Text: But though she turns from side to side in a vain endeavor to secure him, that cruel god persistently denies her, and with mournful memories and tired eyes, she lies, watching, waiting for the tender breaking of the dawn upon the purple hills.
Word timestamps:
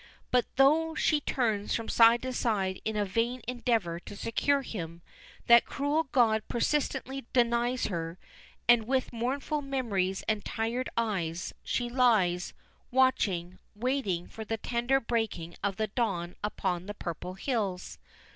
But 0.31 0.47
though 0.55 0.95
she 0.95 1.21
turns 1.21 1.75
from 1.75 1.87
side 1.87 2.23
to 2.23 2.33
side 2.33 2.81
in 2.83 2.97
a 2.97 3.05
vain 3.05 3.43
endeavor 3.47 3.99
to 3.99 4.15
secure 4.15 4.63
him, 4.63 5.03
that 5.45 5.63
cruel 5.67 6.05
god 6.11 6.41
persistently 6.47 7.27
denies 7.33 7.85
her, 7.85 8.17
and 8.67 8.87
with 8.87 9.13
mournful 9.13 9.61
memories 9.61 10.23
and 10.27 10.43
tired 10.43 10.89
eyes, 10.97 11.53
she 11.63 11.87
lies, 11.87 12.55
watching, 12.89 13.59
waiting 13.75 14.25
for 14.27 14.43
the 14.43 14.57
tender 14.57 14.99
breaking 14.99 15.55
of 15.63 15.75
the 15.75 15.85
dawn 15.85 16.35
upon 16.43 16.87
the 16.87 16.95
purple 16.95 17.35
hills. 17.35 17.99